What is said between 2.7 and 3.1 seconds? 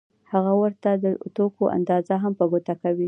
کوي